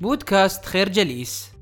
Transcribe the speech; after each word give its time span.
بودكاست 0.00 0.64
خير 0.64 0.88
جليس. 0.88 1.52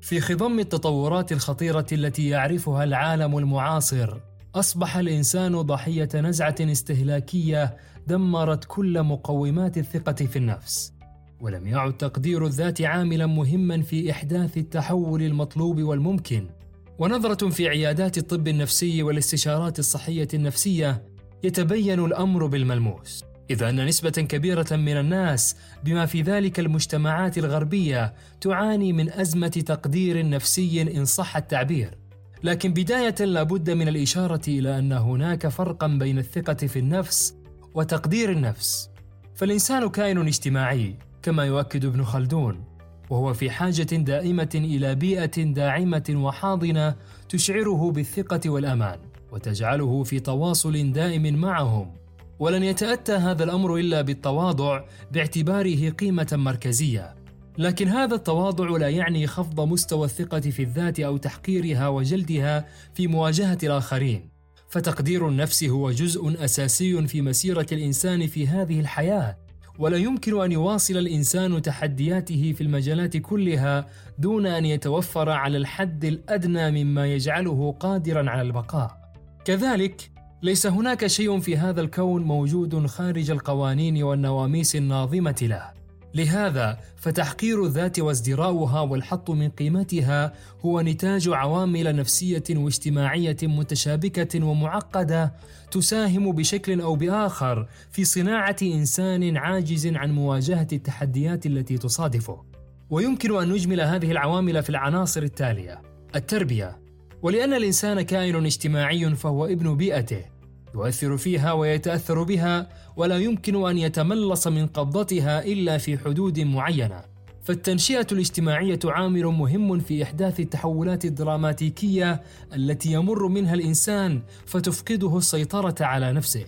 في 0.00 0.20
خضم 0.20 0.58
التطورات 0.58 1.32
الخطيرة 1.32 1.86
التي 1.92 2.28
يعرفها 2.28 2.84
العالم 2.84 3.38
المعاصر 3.38 4.16
أصبح 4.54 4.96
الإنسان 4.96 5.60
ضحية 5.60 6.08
نزعة 6.14 6.54
استهلاكية 6.60 7.76
دمرت 8.06 8.64
كل 8.64 9.02
مقومات 9.02 9.78
الثقة 9.78 10.12
في 10.12 10.36
النفس. 10.36 10.92
ولم 11.40 11.66
يعد 11.66 11.96
تقدير 11.96 12.46
الذات 12.46 12.80
عاملا 12.80 13.26
مهما 13.26 13.82
في 13.82 14.10
إحداث 14.10 14.56
التحول 14.56 15.22
المطلوب 15.22 15.82
والممكن. 15.82 16.50
ونظرة 16.98 17.48
في 17.48 17.68
عيادات 17.68 18.18
الطب 18.18 18.48
النفسي 18.48 19.02
والاستشارات 19.02 19.78
الصحية 19.78 20.28
النفسية 20.34 21.08
يتبين 21.42 22.04
الأمر 22.04 22.46
بالملموس. 22.46 23.24
إذ 23.50 23.62
أن 23.62 23.86
نسبة 23.86 24.10
كبيرة 24.10 24.66
من 24.72 24.96
الناس 24.96 25.56
بما 25.84 26.06
في 26.06 26.22
ذلك 26.22 26.60
المجتمعات 26.60 27.38
الغربية 27.38 28.14
تعاني 28.40 28.92
من 28.92 29.12
أزمة 29.12 29.48
تقدير 29.48 30.28
نفسي 30.28 30.82
إن 30.82 31.04
صح 31.04 31.36
التعبير. 31.36 31.98
لكن 32.42 32.72
بداية 32.72 33.14
لابد 33.24 33.70
من 33.70 33.88
الإشارة 33.88 34.42
إلى 34.48 34.78
أن 34.78 34.92
هناك 34.92 35.48
فرقا 35.48 35.86
بين 35.86 36.18
الثقة 36.18 36.54
في 36.54 36.78
النفس 36.78 37.34
وتقدير 37.74 38.30
النفس. 38.32 38.90
فالإنسان 39.34 39.88
كائن 39.88 40.18
اجتماعي 40.18 40.96
كما 41.22 41.44
يؤكد 41.44 41.84
ابن 41.84 42.04
خلدون 42.04 42.64
وهو 43.10 43.34
في 43.34 43.50
حاجة 43.50 43.96
دائمة 43.96 44.50
إلى 44.54 44.94
بيئة 44.94 45.42
داعمة 45.42 46.04
وحاضنة 46.10 46.94
تشعره 47.28 47.90
بالثقة 47.90 48.50
والأمان 48.50 48.98
وتجعله 49.32 50.02
في 50.02 50.20
تواصل 50.20 50.92
دائم 50.92 51.36
معهم. 51.36 52.03
ولن 52.38 52.62
يتأتى 52.62 53.12
هذا 53.12 53.44
الأمر 53.44 53.76
إلا 53.76 54.02
بالتواضع 54.02 54.84
باعتباره 55.12 55.90
قيمة 55.90 56.28
مركزية. 56.32 57.14
لكن 57.58 57.88
هذا 57.88 58.14
التواضع 58.14 58.76
لا 58.76 58.88
يعني 58.88 59.26
خفض 59.26 59.60
مستوى 59.60 60.04
الثقة 60.04 60.40
في 60.40 60.62
الذات 60.62 61.00
أو 61.00 61.16
تحقيرها 61.16 61.88
وجلدها 61.88 62.66
في 62.94 63.06
مواجهة 63.06 63.58
الآخرين. 63.62 64.30
فتقدير 64.68 65.28
النفس 65.28 65.64
هو 65.64 65.90
جزء 65.90 66.44
أساسي 66.44 67.06
في 67.06 67.22
مسيرة 67.22 67.66
الإنسان 67.72 68.26
في 68.26 68.48
هذه 68.48 68.80
الحياة. 68.80 69.38
ولا 69.78 69.96
يمكن 69.96 70.42
أن 70.42 70.52
يواصل 70.52 70.96
الإنسان 70.96 71.62
تحدياته 71.62 72.52
في 72.52 72.60
المجالات 72.60 73.16
كلها 73.16 73.86
دون 74.18 74.46
أن 74.46 74.64
يتوفر 74.64 75.30
على 75.30 75.56
الحد 75.56 76.04
الأدنى 76.04 76.84
مما 76.84 77.06
يجعله 77.06 77.76
قادرا 77.80 78.30
على 78.30 78.42
البقاء. 78.42 79.12
كذلك 79.44 80.13
ليس 80.44 80.66
هناك 80.66 81.06
شيء 81.06 81.40
في 81.40 81.56
هذا 81.56 81.80
الكون 81.80 82.22
موجود 82.22 82.86
خارج 82.86 83.30
القوانين 83.30 84.02
والنواميس 84.02 84.76
الناظمة 84.76 85.36
له. 85.42 85.70
لهذا 86.14 86.78
فتحقير 86.96 87.64
الذات 87.64 87.98
وازدراؤها 87.98 88.80
والحط 88.80 89.30
من 89.30 89.48
قيمتها 89.48 90.32
هو 90.60 90.80
نتاج 90.80 91.28
عوامل 91.28 91.96
نفسية 91.96 92.42
واجتماعية 92.50 93.36
متشابكة 93.42 94.44
ومعقدة 94.44 95.34
تساهم 95.70 96.32
بشكل 96.32 96.80
أو 96.80 96.94
بآخر 96.94 97.68
في 97.90 98.04
صناعة 98.04 98.56
إنسان 98.62 99.36
عاجز 99.36 99.86
عن 99.86 100.12
مواجهة 100.12 100.68
التحديات 100.72 101.46
التي 101.46 101.78
تصادفه. 101.78 102.44
ويمكن 102.90 103.36
أن 103.42 103.48
نجمل 103.48 103.80
هذه 103.80 104.10
العوامل 104.10 104.62
في 104.62 104.70
العناصر 104.70 105.22
التالية 105.22 105.82
التربية. 106.16 106.84
ولأن 107.22 107.52
الإنسان 107.52 108.02
كائن 108.02 108.46
اجتماعي 108.46 109.14
فهو 109.14 109.46
ابن 109.46 109.76
بيئته 109.76 110.33
يؤثر 110.74 111.16
فيها 111.16 111.52
ويتأثر 111.52 112.22
بها 112.22 112.68
ولا 112.96 113.18
يمكن 113.18 113.68
أن 113.68 113.78
يتملص 113.78 114.46
من 114.46 114.66
قبضتها 114.66 115.44
إلا 115.44 115.78
في 115.78 115.98
حدود 115.98 116.40
معينة. 116.40 117.02
فالتنشئة 117.42 118.06
الاجتماعية 118.12 118.78
عامل 118.84 119.26
مهم 119.26 119.78
في 119.78 120.02
إحداث 120.02 120.40
التحولات 120.40 121.04
الدراماتيكية 121.04 122.22
التي 122.54 122.92
يمر 122.92 123.28
منها 123.28 123.54
الإنسان 123.54 124.22
فتفقده 124.46 125.18
السيطرة 125.18 125.74
على 125.80 126.12
نفسه. 126.12 126.44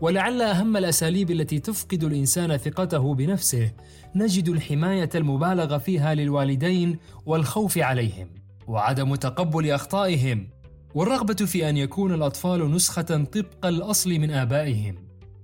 ولعل 0.00 0.42
أهم 0.42 0.76
الأساليب 0.76 1.30
التي 1.30 1.58
تفقد 1.58 2.04
الإنسان 2.04 2.56
ثقته 2.56 3.14
بنفسه 3.14 3.72
نجد 4.14 4.48
الحماية 4.48 5.10
المبالغ 5.14 5.78
فيها 5.78 6.14
للوالدين 6.14 6.98
والخوف 7.26 7.78
عليهم 7.78 8.28
وعدم 8.66 9.14
تقبل 9.14 9.70
أخطائهم. 9.70 10.48
والرغبة 10.96 11.34
في 11.34 11.68
أن 11.68 11.76
يكون 11.76 12.14
الأطفال 12.14 12.72
نسخة 12.72 13.02
طبق 13.02 13.66
الأصل 13.66 14.10
من 14.10 14.30
آبائهم. 14.30 14.94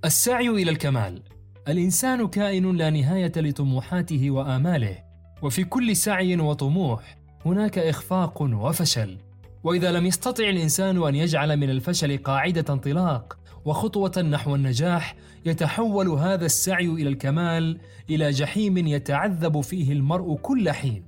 السعي 0.04 0.48
إلى 0.48 0.70
الكمال. 0.70 1.22
الإنسان 1.68 2.28
كائن 2.28 2.76
لا 2.76 2.90
نهاية 2.90 3.32
لطموحاته 3.36 4.30
وآماله، 4.30 4.98
وفي 5.42 5.64
كل 5.64 5.96
سعي 5.96 6.36
وطموح 6.36 7.18
هناك 7.46 7.78
إخفاق 7.78 8.42
وفشل. 8.42 9.18
وإذا 9.64 9.92
لم 9.92 10.06
يستطع 10.06 10.44
الإنسان 10.44 11.02
أن 11.02 11.14
يجعل 11.14 11.56
من 11.56 11.70
الفشل 11.70 12.18
قاعدة 12.18 12.74
انطلاق 12.74 13.38
وخطوة 13.64 14.22
نحو 14.22 14.54
النجاح، 14.54 15.16
يتحول 15.46 16.08
هذا 16.08 16.46
السعي 16.46 16.86
إلى 16.86 17.08
الكمال 17.08 17.78
إلى 18.10 18.30
جحيم 18.30 18.78
يتعذب 18.78 19.60
فيه 19.60 19.92
المرء 19.92 20.36
كل 20.36 20.70
حين. 20.70 21.04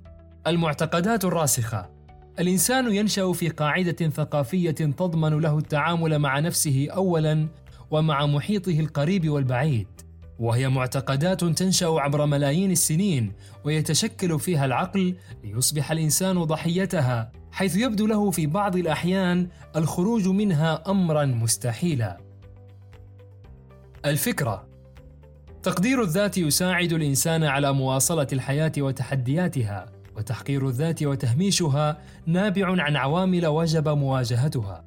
المعتقدات 0.47 1.25
الراسخة 1.25 1.94
الإنسان 2.39 2.95
ينشأ 2.95 3.33
في 3.33 3.49
قاعدة 3.49 4.09
ثقافية 4.09 4.71
تضمن 4.71 5.41
له 5.41 5.59
التعامل 5.59 6.19
مع 6.19 6.39
نفسه 6.39 6.89
اولا 6.91 7.49
ومع 7.91 8.27
محيطه 8.27 8.81
القريب 8.81 9.29
والبعيد 9.29 9.87
وهي 10.39 10.69
معتقدات 10.69 11.45
تنشأ 11.45 11.87
عبر 11.87 12.27
ملايين 12.27 12.71
السنين 12.71 13.33
ويتشكل 13.65 14.41
فيها 14.41 14.65
العقل 14.65 15.15
ليصبح 15.45 15.91
الإنسان 15.91 16.45
ضحيتها 16.45 17.33
حيث 17.53 17.77
يبدو 17.77 18.07
له 18.07 18.31
في 18.31 18.47
بعض 18.47 18.77
الأحيان 18.77 19.49
الخروج 19.77 20.29
منها 20.29 20.83
امرا 20.91 21.25
مستحيلا. 21.25 22.19
الفكرة 24.05 24.67
تقدير 25.63 26.03
الذات 26.03 26.39
يساعد 26.39 26.93
الإنسان 26.93 27.45
على 27.45 27.73
مواصلة 27.73 28.27
الحياة 28.33 28.73
وتحدياتها 28.79 29.94
وتحقير 30.17 30.69
الذات 30.69 31.03
وتهميشها 31.03 31.99
نابع 32.27 32.83
عن 32.83 32.97
عوامل 32.97 33.47
وجب 33.47 33.89
مواجهتها. 33.89 34.85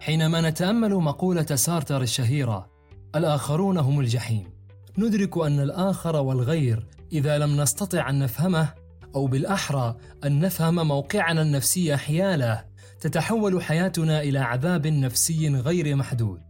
حينما 0.00 0.50
نتأمل 0.50 0.94
مقولة 0.94 1.46
سارتر 1.54 2.02
الشهيرة 2.02 2.70
الآخرون 3.14 3.78
هم 3.78 4.00
الجحيم. 4.00 4.52
ندرك 4.98 5.38
أن 5.38 5.60
الآخر 5.60 6.16
والغير 6.16 6.86
إذا 7.12 7.38
لم 7.38 7.60
نستطع 7.60 8.10
أن 8.10 8.18
نفهمه 8.18 8.68
أو 9.14 9.26
بالأحرى 9.26 9.96
أن 10.24 10.40
نفهم 10.40 10.88
موقعنا 10.88 11.42
النفسي 11.42 11.96
حياله 11.96 12.64
تتحول 13.00 13.62
حياتنا 13.62 14.22
إلى 14.22 14.38
عذاب 14.38 14.86
نفسي 14.86 15.48
غير 15.48 15.96
محدود. 15.96 16.40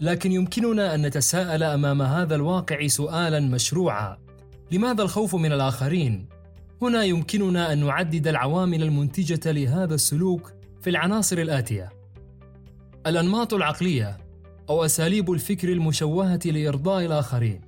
لكن 0.00 0.32
يمكننا 0.32 0.94
أن 0.94 1.06
نتساءل 1.06 1.62
أمام 1.62 2.02
هذا 2.02 2.34
الواقع 2.34 2.86
سؤالا 2.86 3.40
مشروعا. 3.40 4.23
لماذا 4.70 5.02
الخوف 5.02 5.34
من 5.34 5.52
الآخرين؟ 5.52 6.28
هنا 6.82 7.04
يمكننا 7.04 7.72
أن 7.72 7.86
نعدد 7.86 8.28
العوامل 8.28 8.82
المنتجة 8.82 9.52
لهذا 9.52 9.94
السلوك 9.94 10.52
في 10.80 10.90
العناصر 10.90 11.38
الآتية: 11.38 11.92
الأنماط 13.06 13.54
العقلية 13.54 14.18
أو 14.70 14.84
أساليب 14.84 15.32
الفكر 15.32 15.72
المشوهة 15.72 16.40
لإرضاء 16.44 17.06
الآخرين. 17.06 17.60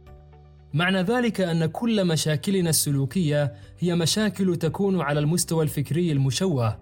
معنى 0.75 1.03
ذلك 1.03 1.41
أن 1.41 1.67
كل 1.67 2.05
مشاكلنا 2.05 2.71
السلوكية 2.71 3.55
هي 3.79 3.95
مشاكل 3.95 4.56
تكون 4.56 5.01
على 5.01 5.21
المستوى 5.21 5.65
الفكري 5.65 6.12
المشوه 6.12 6.79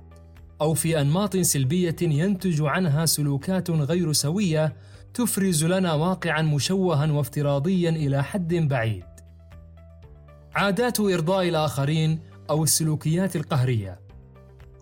أو 0.60 0.74
في 0.74 1.00
أنماط 1.00 1.36
سلبية 1.36 1.96
ينتج 2.02 2.62
عنها 2.62 3.06
سلوكات 3.06 3.70
غير 3.70 4.12
سوية 4.12 4.76
تفرز 5.14 5.64
لنا 5.64 5.92
واقعا 5.92 6.42
مشوها 6.42 7.12
وافتراضيا 7.12 7.90
إلى 7.90 8.24
حد 8.24 8.54
بعيد. 8.54 9.13
عادات 10.54 11.00
إرضاء 11.00 11.48
الآخرين 11.48 12.20
أو 12.50 12.64
السلوكيات 12.64 13.36
القهرية. 13.36 14.00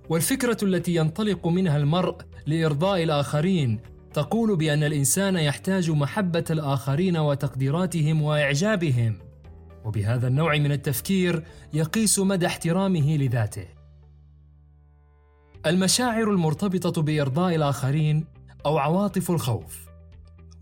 والفكرة 0.09 0.57
التي 0.63 0.95
ينطلق 0.95 1.47
منها 1.47 1.77
المرء 1.77 2.17
لإرضاء 2.47 3.03
الآخرين 3.03 3.81
تقول 4.15 4.57
بأن 4.57 4.85
الإنسان 4.85 5.37
يحتاج 5.37 5.91
محبة 5.91 6.45
الآخرين 6.51 7.17
وتقديراتهم 7.17 8.23
وإعجابهم. 8.23 9.19
وبهذا 9.85 10.29
النوع 10.29 10.57
من 10.57 10.73
التفكير 10.73 11.45
يقيس 11.73 12.19
مدى 12.19 12.47
احترامه 12.47 13.17
لذاته. 13.17 13.67
المشاعر 15.67 16.31
المرتبطة 16.31 17.03
بإرضاء 17.03 17.55
الآخرين 17.55 18.25
أو 18.67 18.79
عواطف 18.79 19.31
الخوف. 19.31 19.87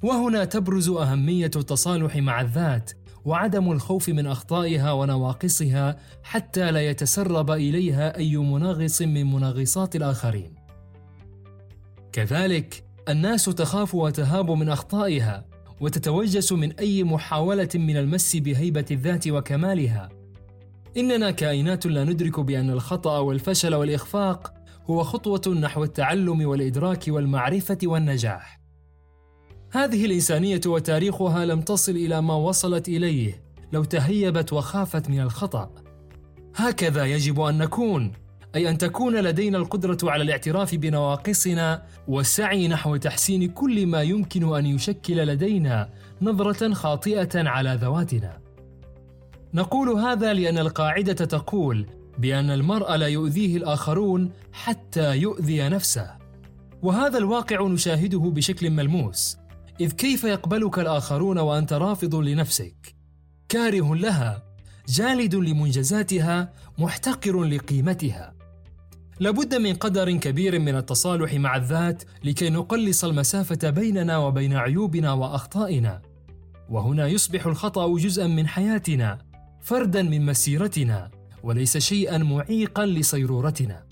وهنا 0.03 0.45
تبرز 0.45 0.89
أهمية 0.89 1.51
التصالح 1.57 2.17
مع 2.17 2.41
الذات 2.41 2.93
وعدم 3.25 3.73
الخوف 3.73 4.09
من 4.09 4.27
أخطائها 4.27 4.93
ونواقصها 4.93 5.97
حتى 6.23 6.71
لا 6.71 6.89
يتسرب 6.89 7.51
إليها 7.51 8.17
أي 8.17 8.37
منغص 8.37 9.03
من 9.03 9.33
منغصات 9.33 9.97
الآخرين. 9.97 10.55
كذلك 12.13 12.85
الناس 13.09 13.45
تخاف 13.45 13.95
وتهاب 13.95 14.51
من 14.51 14.69
أخطائها 14.69 15.45
وتتوجس 15.81 16.53
من 16.53 16.73
أي 16.73 17.05
محاولة 17.05 17.69
من 17.75 17.97
المس 17.97 18.37
بهيبة 18.37 18.85
الذات 18.91 19.29
وكمالها. 19.29 20.09
إننا 20.97 21.31
كائنات 21.31 21.87
لا 21.87 22.05
ندرك 22.05 22.41
بأن 22.41 22.71
الخطأ 22.71 23.19
والفشل 23.19 23.75
والإخفاق 23.75 24.55
هو 24.91 25.03
خطوة 25.03 25.55
نحو 25.55 25.85
التعلم 25.85 26.47
والإدراك 26.47 27.05
والمعرفة 27.09 27.79
والنجاح. 27.85 28.60
هذه 29.73 30.05
الإنسانية 30.05 30.61
وتاريخها 30.67 31.45
لم 31.45 31.61
تصل 31.61 31.93
إلى 31.93 32.23
ما 32.23 32.35
وصلت 32.35 32.89
إليه 32.89 33.43
لو 33.73 33.85
تهيبت 33.85 34.53
وخافت 34.53 35.11
من 35.11 35.21
الخطأ. 35.21 35.71
هكذا 36.57 37.05
يجب 37.05 37.41
أن 37.41 37.59
نكون 37.59 38.13
أي 38.55 38.71
أن 38.71 38.79
تكون 38.79 39.17
لدينا 39.17 39.59
القدرة 39.59 39.99
على 40.03 40.23
الاعتراف 40.23 40.75
بنواقصنا 40.75 41.83
والسعي 42.09 42.69
نحو 42.69 42.97
تحسين 42.97 43.49
كل 43.49 43.87
ما 43.87 44.03
يمكن 44.03 44.57
أن 44.57 44.67
يشكل 44.67 45.17
لدينا 45.17 45.91
نظرة 46.23 46.75
خاطئة 46.75 47.49
على 47.49 47.79
ذواتنا. 47.81 48.39
نقول 49.55 49.89
هذا 49.89 50.33
لأن 50.33 50.59
القاعدة 50.59 51.13
تقول 51.13 51.87
بأن 52.19 52.51
المرء 52.51 52.97
لا 52.97 53.07
يؤذيه 53.07 53.57
الآخرون 53.57 54.31
حتى 54.53 55.17
يؤذي 55.17 55.69
نفسه. 55.69 56.11
وهذا 56.83 57.19
الواقع 57.19 57.67
نشاهده 57.67 58.19
بشكل 58.19 58.71
ملموس. 58.71 59.40
إذ 59.81 59.93
كيف 59.93 60.25
يقبلك 60.25 60.79
الآخرون 60.79 61.39
وأنت 61.39 61.73
رافض 61.73 62.15
لنفسك؟ 62.15 62.95
كاره 63.49 63.95
لها 63.95 64.43
جالد 64.89 65.35
لمنجزاتها 65.35 66.53
محتقر 66.79 67.43
لقيمتها. 67.43 68.35
لابد 69.21 69.55
من 69.55 69.75
قدر 69.75 70.17
كبير 70.17 70.59
من 70.59 70.77
التصالح 70.77 71.35
مع 71.35 71.57
الذات 71.57 72.03
لكي 72.25 72.51
نقلص 72.51 73.05
المسافة 73.05 73.71
بيننا 73.71 74.19
وبين 74.19 74.53
عيوبنا 74.53 75.13
وأخطائنا. 75.13 76.03
وهنا 76.69 77.07
يصبح 77.07 77.47
الخطأ 77.47 77.99
جزءا 77.99 78.27
من 78.27 78.47
حياتنا 78.47 79.19
فردا 79.61 80.03
من 80.03 80.27
مسيرتنا 80.27 81.11
وليس 81.43 81.79
شيئا 81.79 82.19
معيقا 82.19 82.87
لصيرورتنا. 82.87 83.85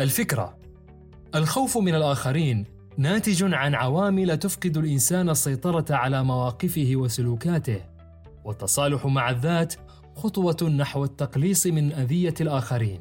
الفكرة 0.00 0.58
الخوف 1.34 1.78
من 1.78 1.94
الآخرين 1.94 2.75
ناتج 2.98 3.54
عن 3.54 3.74
عوامل 3.74 4.36
تفقد 4.36 4.76
الإنسان 4.76 5.30
السيطرة 5.30 5.84
على 5.90 6.24
مواقفه 6.24 6.92
وسلوكاته. 6.94 7.80
والتصالح 8.44 9.06
مع 9.06 9.30
الذات 9.30 9.74
خطوة 10.14 10.70
نحو 10.78 11.04
التقليص 11.04 11.66
من 11.66 11.92
أذية 11.92 12.34
الآخرين. 12.40 13.00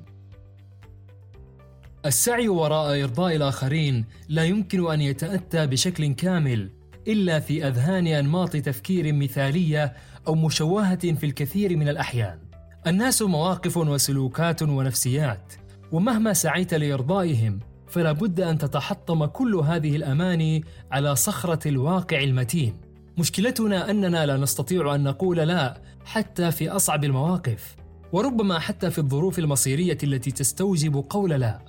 السعي 2.06 2.48
وراء 2.48 3.04
إرضاء 3.04 3.36
الآخرين 3.36 4.06
لا 4.30 4.44
يمكن 4.46 4.92
أن 4.92 5.02
يتأتى 5.02 5.68
بشكل 5.68 6.14
كامل 6.14 6.72
إلا 7.08 7.40
في 7.40 7.68
أذهان 7.68 8.08
أنماط 8.08 8.50
تفكير 8.50 9.14
مثالية 9.14 9.94
أو 10.28 10.36
مشوهة 10.36 11.14
في 11.14 11.26
الكثير 11.26 11.78
من 11.78 11.90
الأحيان. 11.90 12.40
الناس 12.88 13.22
مواقف 13.22 13.78
وسلوكات 13.78 14.64
ونفسيات 14.64 15.54
ومهما 15.92 16.34
سعيت 16.34 16.74
لإرضائهم 16.74 17.60
فلا 17.88 18.12
بد 18.12 18.40
أن 18.40 18.58
تتحطم 18.58 19.26
كل 19.26 19.56
هذه 19.56 19.96
الاماني 19.96 20.64
على 20.92 21.16
صخرة 21.16 21.68
الواقع 21.68 22.24
المتين. 22.24 22.78
مشكلتنا 23.18 23.90
أننا 23.90 24.26
لا 24.26 24.38
نستطيع 24.38 24.96
أن 24.96 25.04
نقول 25.04 25.38
لا 25.38 25.82
حتى 26.06 26.52
في 26.52 26.70
أصعب 26.70 27.04
المواقف 27.04 27.76
وربما 28.12 28.60
حتى 28.60 28.92
في 28.92 28.98
الظروف 28.98 29.40
المصيرية 29.40 29.98
التي 30.04 30.32
تستوجب 30.32 31.06
قول 31.10 31.30
لا. 31.30 31.60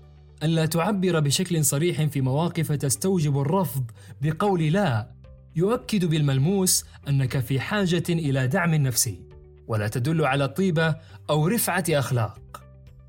الا 0.42 0.66
تعبر 0.66 1.20
بشكل 1.20 1.64
صريح 1.64 2.02
في 2.02 2.20
مواقف 2.20 2.72
تستوجب 2.72 3.40
الرفض 3.40 3.84
بقول 4.22 4.62
لا 4.62 5.10
يؤكد 5.56 6.04
بالملموس 6.04 6.84
أنك 7.08 7.38
في 7.38 7.60
حاجة 7.60 8.04
إلى 8.08 8.46
دعم 8.46 8.74
نفسي 8.74 9.20
ولا 9.68 9.88
تدل 9.88 10.24
على 10.24 10.48
طيبه 10.48 10.96
أو 11.30 11.46
رفعة 11.46 11.84
أخلاق. 11.90 12.62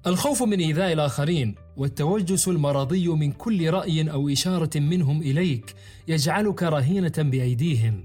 الخوف 0.08 0.44
من 0.44 0.60
إيذاء 0.60 0.94
الآخرين 0.94 1.56
والتوجس 1.78 2.48
المرضي 2.48 3.08
من 3.08 3.32
كل 3.32 3.70
رأي 3.70 4.12
أو 4.12 4.30
إشارة 4.30 4.80
منهم 4.80 5.22
إليك 5.22 5.76
يجعلك 6.08 6.64
رهينة 6.64 7.14
بأيديهم. 7.18 8.04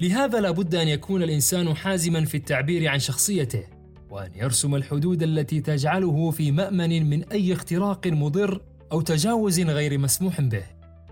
لهذا 0.00 0.40
لا 0.40 0.50
بد 0.50 0.74
أن 0.74 0.88
يكون 0.88 1.22
الإنسان 1.22 1.74
حازما 1.74 2.24
في 2.24 2.36
التعبير 2.36 2.88
عن 2.88 2.98
شخصيته 2.98 3.64
وأن 4.10 4.30
يرسم 4.34 4.74
الحدود 4.74 5.22
التي 5.22 5.60
تجعله 5.60 6.30
في 6.30 6.50
مأمن 6.50 7.10
من 7.10 7.24
أي 7.24 7.52
اختراق 7.52 8.06
مضر 8.06 8.62
أو 8.92 9.00
تجاوز 9.00 9.60
غير 9.60 9.98
مسموح 9.98 10.40
به. 10.40 10.64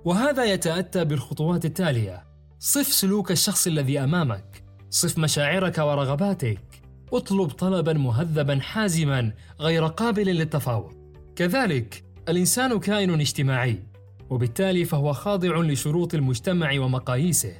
وهذا 0.05 0.45
يتأتى 0.45 1.05
بالخطوات 1.05 1.65
التالية 1.65 2.25
صف 2.59 2.87
سلوك 2.87 3.31
الشخص 3.31 3.67
الذي 3.67 3.99
أمامك 3.99 4.65
صف 4.91 5.19
مشاعرك 5.19 5.79
ورغباتك 5.79 6.61
اطلب 7.13 7.51
طلبا 7.51 7.93
مهذبا 7.93 8.61
حازما 8.61 9.33
غير 9.61 9.87
قابل 9.87 10.27
للتفاوض. 10.27 11.02
كذلك 11.37 12.05
الإنسان 12.29 12.79
كائن 12.79 13.21
اجتماعي 13.21 13.83
وبالتالي 14.31 14.85
فهو 14.85 15.13
خاضع 15.13 15.61
لشروط 15.61 16.15
المجتمع 16.15 16.81
ومقاييسه. 16.81 17.53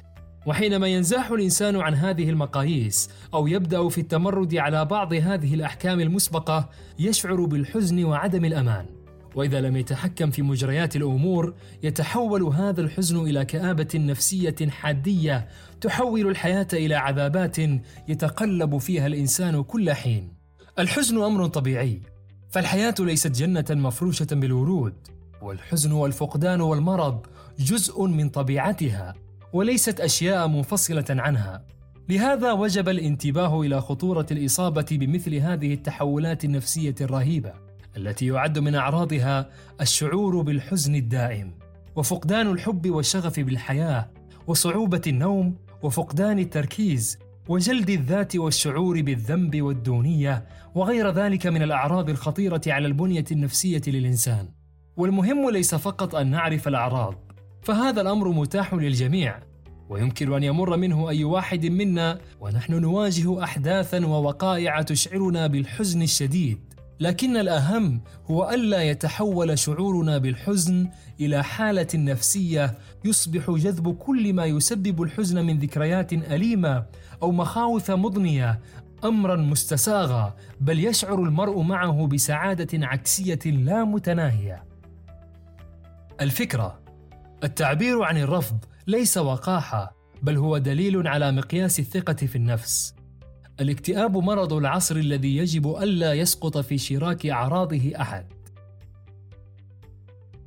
وحينما 0.45 0.87
ينزاح 0.87 1.31
الإنسان 1.31 1.75
عن 1.75 1.93
هذه 1.93 2.29
المقاييس 2.29 3.09
أو 3.33 3.47
يبدأ 3.47 3.89
في 3.89 4.01
التمرد 4.01 4.55
على 4.55 4.85
بعض 4.85 5.13
هذه 5.13 5.53
الأحكام 5.53 5.99
المسبقة 5.99 6.69
يشعر 6.99 7.45
بالحزن 7.45 8.03
وعدم 8.03 8.45
الأمان. 8.45 8.85
وإذا 9.35 9.61
لم 9.61 9.77
يتحكم 9.77 10.31
في 10.31 10.41
مجريات 10.41 10.95
الأمور 10.95 11.53
يتحول 11.83 12.43
هذا 12.43 12.81
الحزن 12.81 13.19
إلى 13.19 13.45
كآبة 13.45 13.89
نفسية 13.95 14.55
حادية 14.69 15.47
تحول 15.81 16.27
الحياة 16.27 16.67
إلى 16.73 16.95
عذابات 16.95 17.57
يتقلب 18.07 18.77
فيها 18.77 19.07
الإنسان 19.07 19.63
كل 19.63 19.91
حين. 19.91 20.33
الحزن 20.79 21.23
أمر 21.23 21.47
طبيعي 21.47 22.12
فالحياة 22.53 22.95
ليست 22.99 23.27
جنة 23.27 23.65
مفروشة 23.69 24.27
بالورود 24.31 24.93
والحزن 25.41 25.91
والفقدان 25.91 26.61
والمرض 26.61 27.25
جزء 27.59 28.05
من 28.05 28.29
طبيعتها 28.29 29.13
وليست 29.53 29.99
أشياء 29.99 30.47
منفصلة 30.47 31.05
عنها. 31.09 31.65
لهذا 32.09 32.51
وجب 32.51 32.89
الانتباه 32.89 33.61
إلى 33.61 33.81
خطورة 33.81 34.25
الإصابة 34.31 34.85
بمثل 34.91 35.35
هذه 35.35 35.73
التحولات 35.73 36.45
النفسية 36.45 36.95
الرهيبة 37.01 37.53
التي 37.97 38.25
يعد 38.27 38.59
من 38.59 38.75
أعراضها 38.75 39.49
الشعور 39.81 40.41
بالحزن 40.41 40.95
الدائم 40.95 41.51
وفقدان 41.95 42.47
الحب 42.47 42.89
والشغف 42.89 43.39
بالحياة 43.39 44.09
وصعوبة 44.47 45.01
النوم 45.07 45.55
وفقدان 45.83 46.39
التركيز 46.39 47.17
وجلد 47.47 47.89
الذات 47.89 48.35
والشعور 48.35 49.01
بالذنب 49.01 49.61
والدونية 49.61 50.45
وغير 50.75 51.09
ذلك 51.11 51.47
من 51.47 51.61
الأعراض 51.63 52.09
الخطيرة 52.09 52.61
على 52.67 52.87
البنية 52.87 53.25
النفسية 53.31 53.81
للإنسان. 53.87 54.47
والمهم 54.97 55.49
ليس 55.49 55.75
فقط 55.75 56.15
أن 56.15 56.31
نعرف 56.31 56.67
الأعراض 56.67 57.15
فهذا 57.61 58.01
الأمر 58.01 58.27
متاح 58.29 58.73
للجميع 58.73 59.39
ويمكن 59.89 60.33
أن 60.33 60.43
يمر 60.43 60.77
منه 60.77 61.09
أي 61.09 61.23
واحد 61.23 61.65
منا 61.65 62.19
ونحن 62.39 62.73
نواجه 62.73 63.43
احداثا 63.43 64.05
ووقائع 64.05 64.81
تشعرنا 64.81 65.47
بالحزن 65.47 66.01
الشديد. 66.01 66.72
لكن 66.99 67.37
الأهم 67.37 68.01
هو 68.31 68.49
ألا 68.49 68.83
يتحول 68.83 69.59
شعورنا 69.59 70.17
بالحزن 70.17 70.89
إلى 71.19 71.43
حالة 71.43 71.87
نفسية 71.95 72.77
يصبح 73.05 73.51
جذب 73.51 73.95
كل 73.95 74.33
ما 74.33 74.45
يسبب 74.45 75.01
الحزن 75.01 75.45
من 75.45 75.59
ذكريات 75.59 76.13
أليمة 76.13 76.85
أو 77.23 77.31
مخاوف 77.31 77.91
مضنية 77.91 78.59
امرا 79.03 79.35
مستساغا 79.35 80.35
بل 80.61 80.79
يشعر 80.85 81.23
المرء 81.23 81.61
معه 81.61 82.07
بسعادة 82.07 82.87
عكسية 82.87 83.39
لا 83.45 83.83
متناهية. 83.83 84.63
الفكرة 86.21 86.79
التعبير 87.43 88.03
عن 88.03 88.17
الرفض 88.17 88.57
ليس 88.87 89.17
وقاحة 89.17 89.95
بل 90.21 90.37
هو 90.37 90.57
دليل 90.57 91.07
على 91.07 91.31
مقياس 91.31 91.79
الثقة 91.79 92.13
في 92.13 92.35
النفس. 92.35 92.95
الاكتئاب 93.61 94.17
مرض 94.17 94.53
العصر 94.53 94.95
الذي 94.95 95.37
يجب 95.37 95.75
ألا 95.75 96.13
يسقط 96.13 96.57
في 96.57 96.77
شراك 96.77 97.25
أعراضه 97.25 97.91
أحد. 98.01 98.25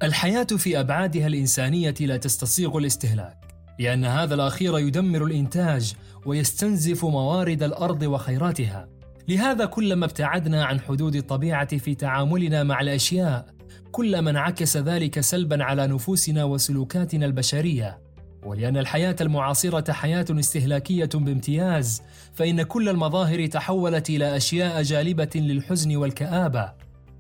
الحياة 0.02 0.44
في 0.44 0.80
أبعادها 0.80 1.26
الإنسانية 1.26 1.94
لا 2.00 2.16
تستصيغ 2.16 2.78
الاستهلاك 2.78 3.38
لأن 3.78 4.04
هذا 4.04 4.34
الأخير 4.34 4.78
يدمر 4.78 5.24
الإنتاج 5.24 5.94
ويستنزف 6.26 7.04
موارد 7.04 7.62
الأرض 7.62 8.02
وخيراتها. 8.02 8.88
لهذا 9.28 9.64
كلما 9.64 10.04
ابتعدنا 10.04 10.64
عن 10.64 10.80
حدود 10.80 11.16
الطبيعة 11.16 11.76
في 11.76 11.94
تعاملنا 11.94 12.64
مع 12.64 12.80
الأشياء 12.80 13.46
كلما 13.92 14.30
انعكس 14.30 14.76
ذلك 14.76 15.20
سلبا 15.20 15.64
على 15.64 15.86
نفوسنا 15.86 16.44
وسلوكاتنا 16.44 17.26
البشرية. 17.26 18.05
ولأن 18.46 18.76
الحياة 18.76 19.16
المعاصرة 19.20 19.92
حياة 19.92 20.26
استهلاكية 20.30 21.08
بامتياز 21.14 22.02
فإن 22.34 22.62
كل 22.62 22.88
المظاهر 22.88 23.46
تحولت 23.46 24.10
إلى 24.10 24.36
أشياء 24.36 24.82
جالبة 24.82 25.30
للحزن 25.34 25.96
والكآبة. 25.96 26.72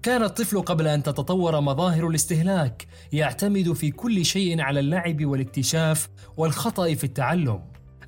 كان 0.02 0.22
الطفل 0.22 0.60
قبل 0.60 0.88
أن 0.88 1.02
تتطور 1.02 1.60
مظاهر 1.60 2.08
الاستهلاك 2.08 2.86
يعتمد 3.12 3.72
في 3.72 3.90
كل 3.90 4.24
شيء 4.24 4.60
على 4.60 4.80
اللعب 4.80 5.24
والاكتشاف 5.24 6.08
والخطأ 6.36 6.94
في 6.94 7.04
التعلم. 7.04 7.60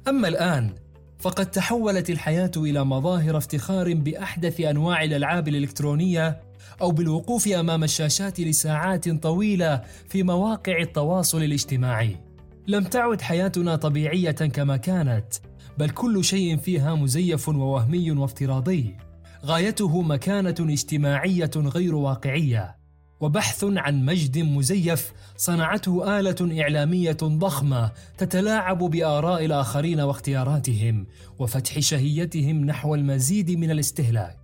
أما 0.08 0.28
الآن 0.28 0.75
فقد 1.18 1.50
تحولت 1.50 2.10
الحياة 2.10 2.50
إلى 2.56 2.84
مظاهر 2.84 3.37
افتخار 3.37 3.94
بأحدث 3.94 4.60
أنواع 4.60 5.04
الألعاب 5.04 5.48
الإلكترونية 5.48 6.40
أو 6.80 6.90
بالوقوف 6.90 7.48
أمام 7.48 7.84
الشاشات 7.84 8.40
لساعات 8.40 9.08
طويلة 9.08 9.82
في 10.08 10.22
مواقع 10.22 10.80
التواصل 10.80 11.42
الاجتماعي. 11.42 12.27
لم 12.68 12.84
تعد 12.84 13.20
حياتنا 13.20 13.76
طبيعية 13.76 14.30
كما 14.30 14.76
كانت 14.76 15.34
بل 15.78 15.90
كل 15.90 16.25
شيء 16.25 16.56
فيها 16.56 16.94
مزيف 16.94 17.48
ووهمي 17.48 18.10
وافتراضي. 18.10 18.96
غايته 19.44 20.02
مكانة 20.02 20.54
اجتماعية 20.60 21.50
غير 21.56 21.94
واقعية. 21.94 22.76
وبحث 23.20 23.64
عن 23.64 24.04
مجد 24.04 24.38
مزيف 24.38 25.12
صنعته 25.37 26.20
آلة 26.20 26.62
إعلامية 26.62 27.16
ضخمة 27.22 27.92
تتلاعب 28.18 28.78
بآراء 28.78 29.44
الآخرين 29.44 30.00
واختياراتهم 30.00 31.06
وفتح 31.38 31.78
شهيتهم 31.78 32.64
نحو 32.64 32.94
المزيد 32.94 33.50
من 33.50 33.70
الاستهلاك. 33.70 34.38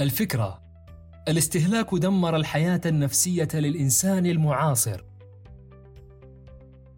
الفكرة 0.00 0.62
الاستهلاك 1.28 1.94
دمر 1.94 2.36
الحياة 2.36 2.80
النفسية 2.86 3.48
للإنسان 3.54 4.26
المعاصر. 4.26 5.15